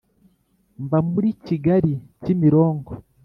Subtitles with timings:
[0.83, 2.93] Mba muri kigali kimironko